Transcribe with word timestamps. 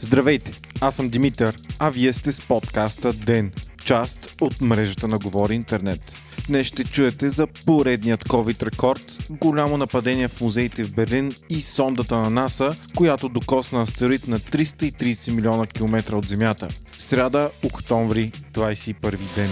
Здравейте, 0.00 0.50
аз 0.80 0.94
съм 0.94 1.08
Димитър, 1.08 1.56
а 1.78 1.90
вие 1.90 2.12
сте 2.12 2.32
с 2.32 2.40
подкаста 2.40 3.12
ДЕН, 3.12 3.52
част 3.84 4.36
от 4.40 4.60
мрежата 4.60 5.08
на 5.08 5.18
Говори 5.18 5.54
Интернет. 5.54 6.22
Днес 6.46 6.66
ще 6.66 6.84
чуете 6.84 7.28
за 7.28 7.46
поредният 7.46 8.24
COVID 8.24 8.62
рекорд, 8.62 9.26
голямо 9.30 9.76
нападение 9.76 10.28
в 10.28 10.40
музеите 10.40 10.84
в 10.84 10.94
Берлин 10.94 11.32
и 11.48 11.62
сондата 11.62 12.16
на 12.16 12.30
НАСА, 12.30 12.70
която 12.96 13.28
докосна 13.28 13.82
астероид 13.82 14.28
на 14.28 14.38
330 14.38 15.32
милиона 15.32 15.66
километра 15.66 16.16
от 16.16 16.24
Земята. 16.24 16.68
Сряда, 16.98 17.50
октомври, 17.64 18.30
21 18.52 19.34
ден. 19.34 19.50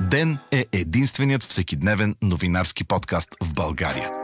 Ден 0.00 0.38
е 0.50 0.64
единственият 0.72 1.44
всекидневен 1.44 2.14
новинарски 2.22 2.84
подкаст 2.84 3.36
в 3.42 3.54
България. 3.54 4.23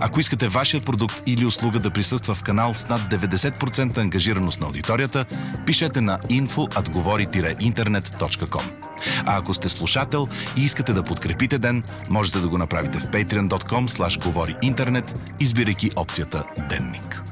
Ако 0.00 0.20
искате 0.20 0.48
вашия 0.48 0.80
продукт 0.80 1.22
или 1.26 1.44
услуга 1.44 1.78
да 1.78 1.90
присъства 1.90 2.34
в 2.34 2.42
канал 2.42 2.74
с 2.74 2.88
над 2.88 3.00
90% 3.00 3.98
ангажираност 3.98 4.60
на 4.60 4.66
аудиторията, 4.66 5.24
пишете 5.66 6.00
на 6.00 6.18
info.atgovori-internet.com. 6.18 8.62
А 9.26 9.38
ако 9.38 9.54
сте 9.54 9.68
слушател 9.68 10.28
и 10.56 10.64
искате 10.64 10.92
да 10.92 11.02
подкрепите 11.02 11.58
ден, 11.58 11.84
можете 12.10 12.40
да 12.40 12.48
го 12.48 12.58
направите 12.58 12.98
в 12.98 13.06
patreon.com 13.06 13.88
slash 13.88 14.24
говори 14.24 14.56
интернет, 14.62 15.14
избирайки 15.40 15.90
опцията 15.96 16.44
Денник. 16.68 17.27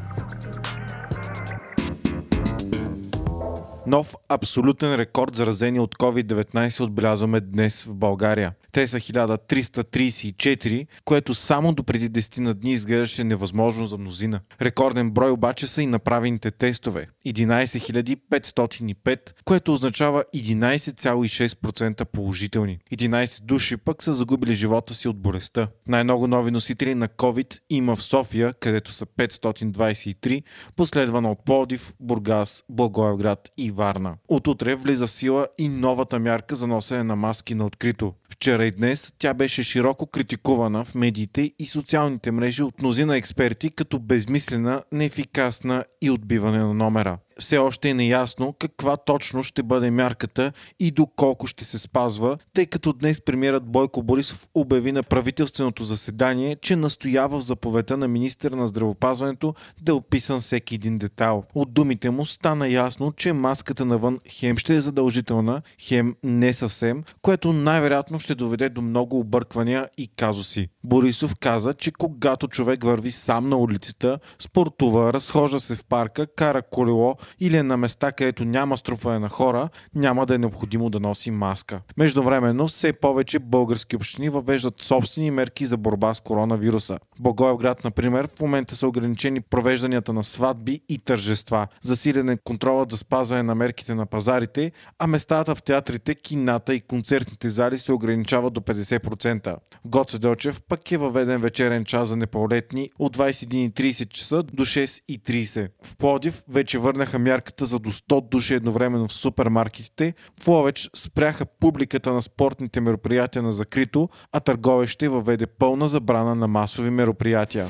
Нов 3.86 4.14
абсолютен 4.28 4.94
рекорд 4.94 5.36
заразени 5.36 5.80
от 5.80 5.94
COVID-19 5.94 6.80
отбелязваме 6.80 7.40
днес 7.40 7.84
в 7.84 7.94
България. 7.94 8.52
Те 8.72 8.86
са 8.86 8.96
1334, 8.96 10.86
което 11.04 11.34
само 11.34 11.72
до 11.72 11.84
преди 11.84 12.10
10 12.10 12.38
на 12.38 12.54
дни 12.54 12.72
изглеждаше 12.72 13.24
невъзможно 13.24 13.86
за 13.86 13.98
мнозина. 13.98 14.40
Рекорден 14.62 15.10
брой 15.10 15.30
обаче 15.30 15.66
са 15.66 15.82
и 15.82 15.86
направените 15.86 16.50
тестове. 16.50 17.06
11 17.26 18.16
505, 18.30 19.18
което 19.44 19.72
означава 19.72 20.24
11,6% 20.34 22.04
положителни. 22.04 22.78
11 22.92 23.42
души 23.42 23.76
пък 23.76 24.02
са 24.02 24.14
загубили 24.14 24.54
живота 24.54 24.94
си 24.94 25.08
от 25.08 25.16
болестта. 25.16 25.68
Най-много 25.88 26.26
нови 26.26 26.50
носители 26.50 26.94
на 26.94 27.08
COVID 27.08 27.60
има 27.70 27.96
в 27.96 28.02
София, 28.02 28.52
където 28.60 28.92
са 28.92 29.06
523, 29.06 30.42
последвано 30.76 31.30
от 31.30 31.44
Плодив, 31.44 31.94
Бургас, 32.00 32.64
Благоевград 32.68 33.48
и 33.56 33.70
Варна. 33.76 34.14
От 34.28 34.46
утре 34.46 34.74
влиза 34.74 35.06
в 35.06 35.10
сила 35.10 35.46
и 35.58 35.68
новата 35.68 36.18
мярка 36.18 36.54
за 36.54 36.66
носене 36.66 37.02
на 37.02 37.16
маски 37.16 37.54
на 37.54 37.64
открито. 37.66 38.14
Вчера 38.30 38.64
и 38.64 38.70
днес 38.70 39.12
тя 39.18 39.34
беше 39.34 39.62
широко 39.62 40.06
критикувана 40.06 40.84
в 40.84 40.94
медиите 40.94 41.52
и 41.58 41.66
социалните 41.66 42.30
мрежи 42.30 42.62
от 42.62 42.82
мнозина 42.82 43.16
експерти 43.16 43.70
като 43.70 43.98
безмислена, 43.98 44.82
неефикасна 44.92 45.84
и 46.02 46.10
отбиване 46.10 46.58
на 46.58 46.74
номера 46.74 47.18
все 47.38 47.58
още 47.58 47.88
е 47.88 47.94
неясно 47.94 48.52
каква 48.58 48.96
точно 48.96 49.42
ще 49.42 49.62
бъде 49.62 49.90
мярката 49.90 50.52
и 50.80 50.90
доколко 50.90 51.46
ще 51.46 51.64
се 51.64 51.78
спазва, 51.78 52.38
тъй 52.54 52.66
като 52.66 52.92
днес 52.92 53.20
премиерът 53.20 53.64
Бойко 53.64 54.02
Борисов 54.02 54.48
обяви 54.54 54.92
на 54.92 55.02
правителственото 55.02 55.84
заседание, 55.84 56.56
че 56.62 56.76
настоява 56.76 57.38
в 57.38 57.44
заповедта 57.44 57.96
на 57.96 58.08
министър 58.08 58.50
на 58.50 58.66
здравопазването 58.66 59.54
да 59.82 59.92
е 59.92 59.94
описан 59.94 60.40
всеки 60.40 60.74
един 60.74 60.98
детайл. 60.98 61.44
От 61.54 61.72
думите 61.72 62.10
му 62.10 62.26
стана 62.26 62.68
ясно, 62.68 63.12
че 63.12 63.32
маската 63.32 63.84
навън 63.84 64.18
хем 64.28 64.56
ще 64.56 64.76
е 64.76 64.80
задължителна, 64.80 65.62
хем 65.80 66.16
не 66.22 66.52
съвсем, 66.52 67.04
което 67.22 67.52
най-вероятно 67.52 68.20
ще 68.20 68.34
доведе 68.34 68.68
до 68.68 68.82
много 68.82 69.18
обърквания 69.18 69.88
и 69.98 70.08
казуси. 70.16 70.68
Борисов 70.84 71.36
каза, 71.36 71.74
че 71.74 71.90
когато 71.90 72.48
човек 72.48 72.84
върви 72.84 73.10
сам 73.10 73.48
на 73.48 73.56
улицата, 73.56 74.18
спортува, 74.38 75.12
разхожда 75.12 75.60
се 75.60 75.74
в 75.74 75.84
парка, 75.84 76.26
кара 76.26 76.62
колело 76.62 77.16
или 77.40 77.56
е 77.56 77.62
на 77.62 77.76
места, 77.76 78.12
където 78.12 78.44
няма 78.44 78.76
струпване 78.76 79.18
на 79.18 79.28
хора, 79.28 79.68
няма 79.94 80.26
да 80.26 80.34
е 80.34 80.38
необходимо 80.38 80.90
да 80.90 81.00
носи 81.00 81.30
маска. 81.30 81.80
Междувременно 81.96 82.66
все 82.66 82.92
повече 82.92 83.38
български 83.38 83.96
общини 83.96 84.28
въвеждат 84.28 84.82
собствени 84.82 85.30
мерки 85.30 85.66
за 85.66 85.76
борба 85.76 86.14
с 86.14 86.20
коронавируса. 86.20 86.98
Благоевград, 87.20 87.84
например, 87.84 88.28
в 88.36 88.40
момента 88.40 88.76
са 88.76 88.88
ограничени 88.88 89.40
провежданията 89.40 90.12
на 90.12 90.24
сватби 90.24 90.80
и 90.88 90.98
тържества, 90.98 91.66
засилен 91.82 92.28
е 92.28 92.36
контролът 92.36 92.90
за 92.90 92.98
спазване 92.98 93.42
на 93.42 93.54
мерките 93.54 93.94
на 93.94 94.06
пазарите, 94.06 94.72
а 94.98 95.06
местата 95.06 95.54
в 95.54 95.62
театрите, 95.62 96.14
кината 96.14 96.74
и 96.74 96.80
концертните 96.80 97.50
зали 97.50 97.78
се 97.78 97.92
ограничават 97.92 98.52
до 98.52 98.60
50%. 98.60 99.56
Гоце 99.84 100.18
Делчев 100.18 100.62
пък 100.68 100.92
е 100.92 100.96
въведен 100.96 101.40
вечерен 101.40 101.84
час 101.84 102.08
за 102.08 102.16
непълнолетни 102.16 102.90
от 102.98 103.16
21.30 103.16 104.08
часа 104.08 104.42
до 104.42 104.64
6.30. 104.64 105.68
В 105.82 105.96
Плодив 105.96 106.42
вече 106.48 106.78
върнаха 106.78 107.15
въведоха 107.16 107.18
мярката 107.18 107.66
за 107.66 107.78
до 107.78 107.92
100 107.92 108.28
души 108.28 108.54
едновременно 108.54 109.08
в 109.08 109.12
супермаркетите, 109.12 110.14
в 110.42 110.48
Ловеч 110.48 110.90
спряха 110.94 111.46
публиката 111.46 112.12
на 112.12 112.22
спортните 112.22 112.80
мероприятия 112.80 113.42
на 113.42 113.52
закрито, 113.52 114.08
а 114.32 114.40
търговище 114.40 115.08
въведе 115.08 115.46
пълна 115.46 115.88
забрана 115.88 116.34
на 116.34 116.48
масови 116.48 116.90
мероприятия. 116.90 117.66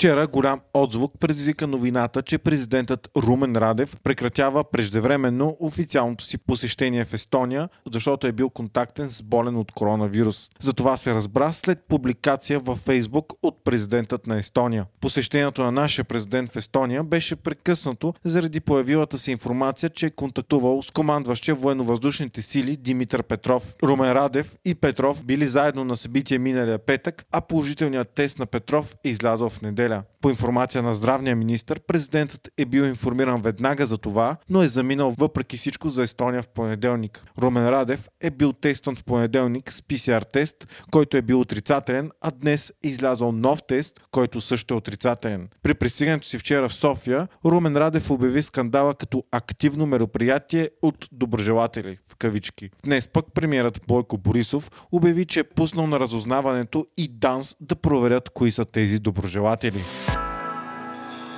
Вчера 0.00 0.26
голям 0.26 0.60
отзвук 0.74 1.12
предизвика 1.18 1.66
новината, 1.66 2.22
че 2.22 2.38
президентът 2.38 3.10
Румен 3.16 3.56
Радев 3.56 3.96
прекратява 4.02 4.70
преждевременно 4.70 5.56
официалното 5.60 6.24
си 6.24 6.38
посещение 6.38 7.04
в 7.04 7.14
Естония, 7.14 7.68
защото 7.92 8.26
е 8.26 8.32
бил 8.32 8.50
контактен 8.50 9.10
с 9.10 9.22
болен 9.22 9.56
от 9.56 9.72
коронавирус. 9.72 10.50
За 10.60 10.72
това 10.72 10.96
се 10.96 11.14
разбра 11.14 11.52
след 11.52 11.78
публикация 11.88 12.58
във 12.58 12.78
Фейсбук 12.78 13.32
от 13.42 13.64
президентът 13.64 14.26
на 14.26 14.38
Естония. 14.38 14.86
Посещението 15.00 15.62
на 15.62 15.72
нашия 15.72 16.04
президент 16.04 16.52
в 16.52 16.56
Естония 16.56 17.04
беше 17.04 17.36
прекъснато 17.36 18.14
заради 18.24 18.60
появилата 18.60 19.18
се 19.18 19.32
информация, 19.32 19.90
че 19.90 20.06
е 20.06 20.10
контактувал 20.10 20.82
с 20.82 20.90
командващия 20.90 21.54
военновъздушните 21.54 22.42
сили 22.42 22.76
Димитър 22.76 23.22
Петров. 23.22 23.74
Румен 23.82 24.12
Радев 24.12 24.56
и 24.64 24.74
Петров 24.74 25.24
били 25.24 25.46
заедно 25.46 25.84
на 25.84 25.96
събитие 25.96 26.38
миналия 26.38 26.78
петък, 26.78 27.24
а 27.32 27.40
положителният 27.40 28.08
тест 28.08 28.38
на 28.38 28.46
Петров 28.46 28.94
е 29.04 29.08
излязъл 29.08 29.48
в 29.48 29.62
неделя 29.62 29.89
неделя. 29.90 30.02
По 30.20 30.30
информация 30.30 30.82
на 30.82 30.94
здравния 30.94 31.36
министр, 31.36 31.80
президентът 31.86 32.48
е 32.56 32.64
бил 32.64 32.82
информиран 32.82 33.42
веднага 33.42 33.86
за 33.86 33.98
това, 33.98 34.36
но 34.50 34.62
е 34.62 34.68
заминал 34.68 35.14
въпреки 35.18 35.56
всичко 35.56 35.88
за 35.88 36.02
Естония 36.02 36.42
в 36.42 36.48
понеделник. 36.48 37.24
Румен 37.38 37.68
Радев 37.68 38.08
е 38.20 38.30
бил 38.30 38.52
тестван 38.52 38.96
в 38.96 39.04
понеделник 39.04 39.72
с 39.72 39.80
PCR 39.80 40.32
тест, 40.32 40.84
който 40.90 41.16
е 41.16 41.22
бил 41.22 41.40
отрицателен, 41.40 42.10
а 42.20 42.30
днес 42.30 42.72
е 42.84 42.88
излязъл 42.88 43.32
нов 43.32 43.62
тест, 43.68 44.00
който 44.10 44.40
също 44.40 44.74
е 44.74 44.76
отрицателен. 44.76 45.48
При 45.62 45.74
пристигането 45.74 46.26
си 46.26 46.38
вчера 46.38 46.68
в 46.68 46.74
София, 46.74 47.28
Румен 47.44 47.76
Радев 47.76 48.10
обяви 48.10 48.42
скандала 48.42 48.94
като 48.94 49.24
активно 49.32 49.86
мероприятие 49.86 50.70
от 50.82 51.08
доброжелатели 51.12 51.98
в 52.08 52.16
кавички. 52.16 52.70
Днес 52.84 53.08
пък 53.08 53.26
премиерът 53.34 53.80
Бойко 53.88 54.18
Борисов 54.18 54.70
обяви, 54.92 55.24
че 55.26 55.40
е 55.40 55.44
пуснал 55.44 55.86
на 55.86 56.00
разузнаването 56.00 56.86
и 56.96 57.08
ДАНС 57.08 57.56
да 57.60 57.76
проверят 57.76 58.28
кои 58.28 58.50
са 58.50 58.64
тези 58.64 58.98
доброжелатели. 58.98 59.79
you. 59.80 60.09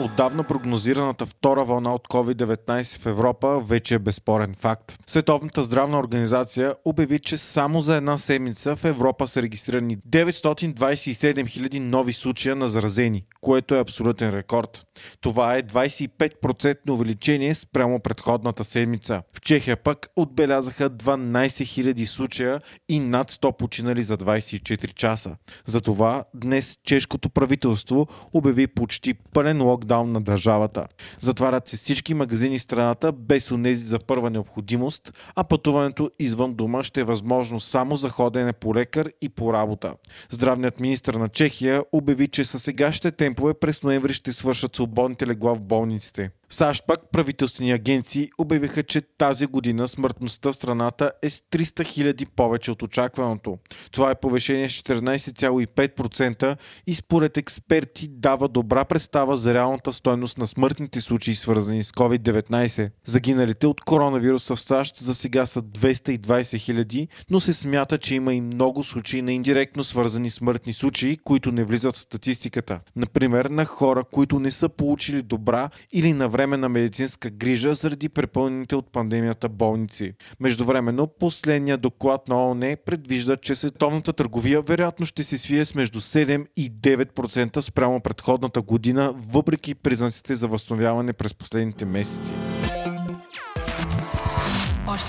Отдавна 0.00 0.44
прогнозираната 0.44 1.26
втора 1.26 1.64
вълна 1.64 1.94
от 1.94 2.08
COVID-19 2.08 2.98
в 2.98 3.06
Европа 3.06 3.60
вече 3.60 3.94
е 3.94 3.98
безспорен 3.98 4.54
факт. 4.58 4.98
Световната 5.06 5.64
здравна 5.64 5.98
организация 5.98 6.74
обяви, 6.84 7.18
че 7.18 7.38
само 7.38 7.80
за 7.80 7.96
една 7.96 8.18
седмица 8.18 8.76
в 8.76 8.84
Европа 8.84 9.28
са 9.28 9.42
регистрирани 9.42 9.98
927 9.98 11.44
000 11.44 11.78
нови 11.78 12.12
случая 12.12 12.56
на 12.56 12.68
заразени, 12.68 13.24
което 13.40 13.74
е 13.74 13.80
абсолютен 13.80 14.30
рекорд. 14.30 14.86
Това 15.20 15.56
е 15.56 15.62
25% 15.62 16.90
увеличение 16.90 17.54
спрямо 17.54 18.00
предходната 18.00 18.64
седмица. 18.64 19.22
В 19.34 19.40
Чехия 19.40 19.76
пък 19.76 20.08
отбелязаха 20.16 20.90
12 20.90 21.46
000 21.46 22.04
случая 22.04 22.60
и 22.88 23.00
над 23.00 23.32
100 23.32 23.56
починали 23.56 24.02
за 24.02 24.16
24 24.16 24.94
часа. 24.94 25.36
Затова 25.66 26.24
днес 26.34 26.76
чешкото 26.84 27.30
правителство 27.30 28.06
обяви 28.32 28.66
почти 28.66 29.14
пълен 29.14 29.62
локдаун 29.62 29.81
локдаун 29.82 30.12
на 30.12 30.20
държавата. 30.20 30.86
Затварят 31.20 31.68
се 31.68 31.76
всички 31.76 32.14
магазини 32.14 32.58
в 32.58 32.62
страната 32.62 33.12
без 33.12 33.50
унези 33.50 33.84
за 33.84 33.98
първа 33.98 34.30
необходимост, 34.30 35.12
а 35.36 35.44
пътуването 35.44 36.10
извън 36.18 36.54
дома 36.54 36.82
ще 36.82 37.00
е 37.00 37.04
възможно 37.04 37.60
само 37.60 37.96
за 37.96 38.08
ходене 38.08 38.52
по 38.52 38.74
лекар 38.74 39.10
и 39.20 39.28
по 39.28 39.52
работа. 39.52 39.94
Здравният 40.30 40.80
министр 40.80 41.18
на 41.18 41.28
Чехия 41.28 41.82
обяви, 41.92 42.28
че 42.28 42.44
със 42.44 42.62
сегашните 42.62 43.10
темпове 43.10 43.54
през 43.54 43.82
ноември 43.82 44.12
ще 44.12 44.32
свършат 44.32 44.76
свободните 44.76 45.26
легла 45.26 45.54
в 45.54 45.60
болниците. 45.60 46.30
В 46.48 46.54
САЩ 46.54 46.84
пак 46.86 46.98
правителствени 47.12 47.72
агенции 47.72 48.30
обявиха, 48.38 48.82
че 48.82 49.00
тази 49.00 49.46
година 49.46 49.88
смъртността 49.88 50.48
в 50.48 50.54
страната 50.54 51.12
е 51.22 51.30
с 51.30 51.40
300 51.40 52.14
000 52.14 52.26
повече 52.36 52.70
от 52.70 52.82
очакваното. 52.82 53.58
Това 53.90 54.10
е 54.10 54.14
повишение 54.14 54.68
с 54.68 54.72
14,5% 54.72 56.56
и 56.86 56.94
според 56.94 57.36
експерти 57.36 58.08
дава 58.08 58.48
добра 58.48 58.84
представа 58.84 59.36
за 59.36 59.54
реалната 59.72 59.92
стойност 59.92 60.38
на 60.38 60.46
смъртните 60.46 61.00
случаи, 61.00 61.34
свързани 61.34 61.82
с 61.82 61.92
COVID-19. 61.92 62.90
Загиналите 63.04 63.66
от 63.66 63.80
коронавируса 63.80 64.56
в 64.56 64.60
САЩ 64.60 64.96
за 64.96 65.14
сега 65.14 65.46
са 65.46 65.62
220 65.62 66.58
хиляди, 66.58 67.08
но 67.30 67.40
се 67.40 67.52
смята, 67.52 67.98
че 67.98 68.14
има 68.14 68.34
и 68.34 68.40
много 68.40 68.84
случаи 68.84 69.22
на 69.22 69.32
индиректно 69.32 69.84
свързани 69.84 70.30
смъртни 70.30 70.72
случаи, 70.72 71.16
които 71.16 71.52
не 71.52 71.64
влизат 71.64 71.96
в 71.96 71.98
статистиката. 71.98 72.80
Например, 72.96 73.44
на 73.44 73.64
хора, 73.64 74.04
които 74.04 74.38
не 74.38 74.50
са 74.50 74.68
получили 74.68 75.22
добра 75.22 75.70
или 75.92 76.12
навременна 76.12 76.68
медицинска 76.68 77.30
грижа 77.30 77.74
заради 77.74 78.08
препълнените 78.08 78.76
от 78.76 78.92
пандемията 78.92 79.48
болници. 79.48 80.12
Междувременно, 80.40 81.06
последният 81.06 81.80
доклад 81.80 82.28
на 82.28 82.46
ООН 82.46 82.76
предвижда, 82.86 83.36
че 83.36 83.54
световната 83.54 84.12
търговия 84.12 84.60
вероятно 84.60 85.06
ще 85.06 85.24
се 85.24 85.38
свие 85.38 85.64
с 85.64 85.74
между 85.74 86.00
7 86.00 86.46
и 86.56 86.72
9% 86.72 87.60
спрямо 87.60 88.00
предходната 88.00 88.62
година, 88.62 89.14
въпреки 89.28 89.61
признаците 89.82 90.34
за 90.34 90.48
възстановяване 90.48 91.12
през 91.12 91.34
последните 91.34 91.84
месеци. 91.84 92.32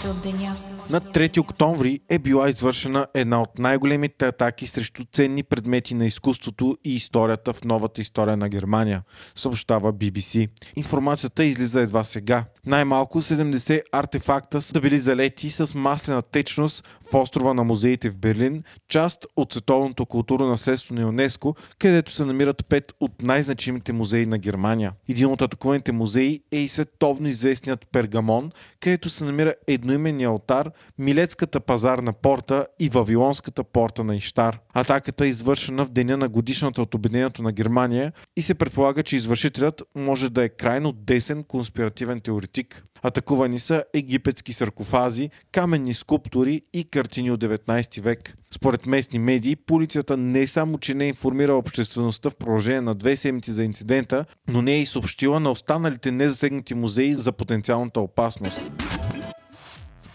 Още 0.04 0.12
от 0.12 0.22
деня 0.22 0.58
на 0.90 1.02
3 1.02 1.40
октомври 1.40 2.00
е 2.10 2.20
била 2.20 2.50
извършена 2.50 3.08
една 3.14 3.42
от 3.42 3.60
най-големите 3.60 4.26
атаки 4.26 4.68
срещу 4.68 5.04
ценни 5.14 5.44
предмети 5.44 5.96
на 5.96 6.06
изкуството 6.06 6.78
и 6.84 6.96
историята 6.96 7.54
в 7.54 7.64
новата 7.64 8.02
история 8.02 8.38
на 8.38 8.50
Германия, 8.50 9.02
съобщава 9.36 9.94
BBC. 9.94 10.50
Информацията 10.76 11.44
излиза 11.44 11.82
едва 11.82 12.04
сега. 12.04 12.46
Най-малко 12.66 13.22
70 13.22 13.82
артефакта 13.92 14.62
са 14.62 14.82
били 14.82 15.00
залети 15.00 15.52
с 15.52 15.74
маслена 15.76 16.22
течност 16.22 16.88
в 17.12 17.16
острова 17.16 17.54
на 17.54 17.64
музеите 17.64 18.10
в 18.10 18.18
Берлин, 18.18 18.64
част 18.90 19.26
от 19.36 19.54
световното 19.54 20.06
културно 20.06 20.48
наследство 20.48 20.96
на 20.96 21.02
ЮНЕСКО, 21.02 21.56
където 21.80 22.12
се 22.12 22.26
намират 22.26 22.66
пет 22.66 22.94
от 23.00 23.22
най-значимите 23.22 23.94
музеи 23.94 24.26
на 24.26 24.38
Германия. 24.38 24.92
Един 25.10 25.28
от 25.28 25.42
атакуваните 25.42 25.92
музеи 25.92 26.44
е 26.52 26.58
и 26.58 26.68
световно 26.68 27.28
известният 27.28 27.88
Пергамон, 27.92 28.52
където 28.80 29.10
се 29.10 29.26
намира 29.26 29.54
едноименния 29.94 30.30
алтар, 30.30 30.72
Милецката 30.98 31.60
пазарна 31.60 32.14
порта 32.14 32.66
и 32.80 32.90
Вавилонската 32.90 33.64
порта 33.64 34.04
на 34.04 34.16
Иштар. 34.16 34.60
Атаката 34.74 35.26
е 35.26 35.28
извършена 35.28 35.86
в 35.86 35.90
деня 35.90 36.18
на 36.18 36.30
годишната 36.30 36.82
от 36.82 36.94
обединението 36.94 37.44
на 37.44 37.52
Германия 37.52 38.14
и 38.38 38.42
се 38.42 38.54
предполага, 38.54 39.04
че 39.04 39.16
извършителят 39.16 39.82
може 39.96 40.30
да 40.30 40.44
е 40.44 40.50
крайно 40.50 40.92
десен 40.92 41.44
конспиративен 41.44 42.22
теоретик. 42.22 42.84
Атакувани 43.04 43.60
са 43.60 43.84
египетски 43.94 44.54
саркофази, 44.54 45.30
каменни 45.52 45.94
скулптури 45.94 46.62
и 46.74 46.84
картини 46.84 47.32
от 47.32 47.44
19 47.44 48.02
век. 48.02 48.38
Според 48.52 48.86
местни 48.86 49.20
медии, 49.20 49.56
полицията 49.56 50.18
не 50.18 50.48
само, 50.48 50.78
че 50.78 50.94
не 50.94 51.06
е 51.06 51.08
информира 51.08 51.56
обществеността 51.56 52.30
в 52.30 52.36
продължение 52.36 52.82
на 52.82 52.96
две 52.96 53.16
седмици 53.16 53.52
за 53.52 53.64
инцидента, 53.64 54.26
но 54.48 54.62
не 54.62 54.74
е 54.74 54.82
и 54.82 54.86
съобщила 54.86 55.40
на 55.40 55.52
останалите 55.52 56.12
незасегнати 56.12 56.74
музеи 56.74 57.14
за 57.14 57.32
потенциалната 57.32 58.00
опасност 58.00 58.62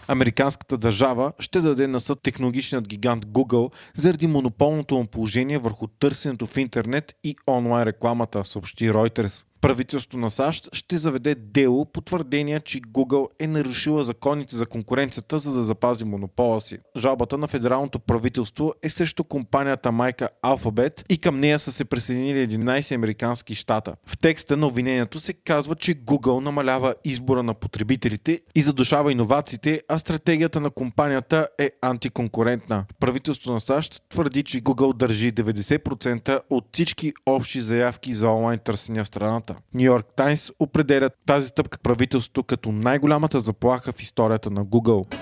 американската 0.09 0.77
държава 0.77 1.31
ще 1.39 1.61
даде 1.61 1.87
на 1.87 1.99
съд 1.99 2.19
технологичният 2.23 2.87
гигант 2.87 3.25
Google 3.25 3.73
заради 3.95 4.27
монополното 4.27 4.97
му 4.97 5.05
положение 5.05 5.57
върху 5.57 5.87
търсенето 5.87 6.45
в 6.45 6.57
интернет 6.57 7.15
и 7.23 7.35
онлайн 7.47 7.83
рекламата, 7.83 8.45
съобщи 8.45 8.91
Reuters 8.91 9.45
правителството 9.61 10.17
на 10.17 10.29
САЩ 10.29 10.69
ще 10.73 10.97
заведе 10.97 11.35
дело 11.35 11.85
по 11.85 12.01
твърдения, 12.01 12.59
че 12.59 12.81
Google 12.81 13.27
е 13.39 13.47
нарушила 13.47 14.03
законите 14.03 14.55
за 14.55 14.65
конкуренцията, 14.65 15.39
за 15.39 15.53
да 15.53 15.63
запази 15.63 16.05
монопола 16.05 16.61
си. 16.61 16.77
Жалбата 16.97 17.37
на 17.37 17.47
федералното 17.47 17.99
правителство 17.99 18.73
е 18.83 18.89
срещу 18.89 19.23
компанията 19.23 19.91
майка 19.91 20.29
Alphabet 20.43 21.05
и 21.09 21.17
към 21.17 21.39
нея 21.39 21.59
са 21.59 21.71
се 21.71 21.85
присъединили 21.85 22.47
11 22.47 22.95
американски 22.95 23.55
щата. 23.55 23.95
В 24.05 24.17
текста 24.17 24.57
на 24.57 24.67
обвинението 24.67 25.19
се 25.19 25.33
казва, 25.33 25.75
че 25.75 25.95
Google 25.95 26.39
намалява 26.39 26.95
избора 27.05 27.43
на 27.43 27.53
потребителите 27.53 28.41
и 28.55 28.61
задушава 28.61 29.11
иновациите, 29.11 29.81
а 29.87 29.99
стратегията 29.99 30.59
на 30.59 30.69
компанията 30.69 31.47
е 31.57 31.71
антиконкурентна. 31.81 32.85
Правителството 32.99 33.53
на 33.53 33.59
САЩ 33.59 34.01
твърди, 34.09 34.43
че 34.43 34.61
Google 34.61 34.97
държи 34.97 35.33
90% 35.33 36.41
от 36.49 36.65
всички 36.73 37.13
общи 37.25 37.61
заявки 37.61 38.13
за 38.13 38.29
онлайн 38.29 38.59
търсения 38.59 39.03
в 39.03 39.07
страната 39.07 39.48
страната. 39.49 39.63
Нью 39.73 39.85
Йорк 39.85 40.05
Таймс 40.15 40.51
определят 40.59 41.13
тази 41.25 41.47
стъпка 41.47 41.79
правителството 41.83 42.43
като 42.43 42.71
най-голямата 42.71 43.39
заплаха 43.39 43.91
в 43.91 44.01
историята 44.01 44.49
на 44.49 44.65
Google. 44.65 45.15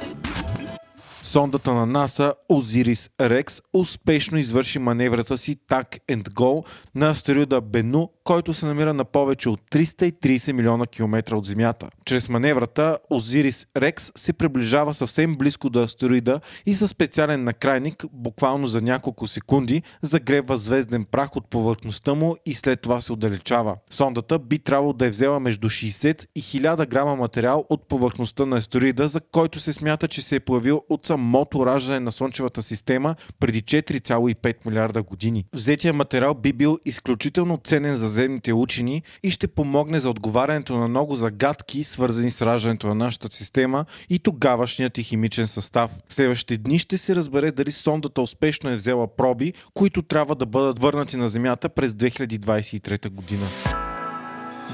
Сондата 1.28 1.74
на 1.74 1.86
НАСА 1.86 2.34
Озирис 2.50 3.10
Рекс 3.22 3.62
успешно 3.74 4.38
извърши 4.38 4.80
маневрата 4.80 5.38
си 5.38 5.56
Так 5.68 5.96
and 6.12 6.30
Go 6.30 6.66
на 6.96 7.10
астероида 7.10 7.62
Бену, 7.62 8.10
който 8.24 8.54
се 8.54 8.66
намира 8.66 8.94
на 8.94 9.06
повече 9.06 9.50
от 9.50 9.62
330 9.72 10.52
милиона 10.52 10.86
километра 10.86 11.36
от 11.36 11.46
Земята. 11.46 11.90
Чрез 12.06 12.30
маневрата 12.30 12.98
Озирис 13.10 13.68
Рекс 13.78 14.12
се 14.16 14.34
приближава 14.34 14.94
съвсем 14.94 15.36
близко 15.36 15.70
до 15.70 15.84
астероида 15.84 16.40
и 16.66 16.74
със 16.74 16.90
специален 16.90 17.44
накрайник, 17.44 18.06
буквално 18.14 18.68
за 18.68 18.82
няколко 18.82 19.28
секунди, 19.28 19.82
загребва 20.02 20.58
звезден 20.58 21.06
прах 21.06 21.36
от 21.36 21.50
повърхността 21.50 22.14
му 22.14 22.36
и 22.46 22.54
след 22.54 22.82
това 22.82 23.02
се 23.02 23.14
отдалечава. 23.14 23.76
Сондата 23.90 24.40
би 24.40 24.60
трябвало 24.60 24.94
да 24.94 25.06
е 25.06 25.10
взела 25.10 25.40
между 25.40 25.70
60 25.70 26.26
и 26.36 26.42
1000 26.42 26.88
грама 26.88 27.16
материал 27.16 27.66
от 27.70 27.88
повърхността 27.88 28.46
на 28.46 28.58
астероида, 28.58 29.08
за 29.08 29.22
който 29.22 29.60
се 29.60 29.74
смята, 29.74 30.08
че 30.08 30.22
се 30.22 30.36
е 30.36 30.40
появил 30.40 30.82
от 30.90 31.06
самото 31.18 31.66
раждане 31.66 32.00
на 32.00 32.12
Слънчевата 32.12 32.62
система 32.62 33.16
преди 33.40 33.64
4,5 33.64 34.66
милиарда 34.66 35.04
години. 35.04 35.46
Взетия 35.54 35.94
материал 35.94 36.34
би 36.34 36.54
бил 36.54 36.78
изключително 36.86 37.60
ценен 37.64 37.96
за 37.96 38.10
земните 38.10 38.54
учени 38.54 39.04
и 39.24 39.32
ще 39.32 39.48
помогне 39.48 40.00
за 40.00 40.10
отговарянето 40.10 40.78
на 40.78 40.88
много 40.88 41.16
загадки, 41.16 41.84
свързани 41.84 42.32
с 42.32 42.42
раждането 42.42 42.88
на 42.88 42.96
нашата 42.96 43.28
система 43.32 43.86
и 44.10 44.20
тогавашният 44.20 44.98
и 44.98 45.04
химичен 45.04 45.48
състав. 45.48 45.92
Следващите 46.10 46.58
дни 46.58 46.80
ще 46.80 46.98
се 46.98 47.16
разбере 47.16 47.52
дали 47.52 47.72
сондата 47.72 48.22
успешно 48.22 48.70
е 48.70 48.76
взела 48.76 49.16
проби, 49.16 49.54
които 49.74 50.02
трябва 50.02 50.36
да 50.36 50.46
бъдат 50.46 50.80
върнати 50.80 51.18
на 51.18 51.30
Земята 51.30 51.70
през 51.70 51.92
2023 51.92 53.10
година. 53.10 53.48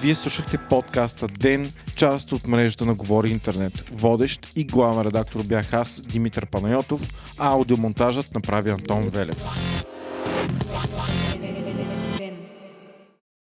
Вие 0.01 0.16
слушахте 0.16 0.57
подкаста 0.70 1.27
Ден, 1.27 1.72
част 1.96 2.32
от 2.32 2.48
мрежата 2.48 2.86
на 2.86 2.94
Говори 2.94 3.32
Интернет. 3.32 3.89
Водещ 3.91 4.51
и 4.56 4.63
главен 4.63 5.01
редактор 5.01 5.44
бях 5.46 5.74
аз, 5.74 6.01
Димитър 6.01 6.46
Панайотов, 6.46 7.01
а 7.38 7.48
аудиомонтажът 7.51 8.36
направи 8.36 8.70
Антон 8.70 9.10
Велев. 9.10 9.44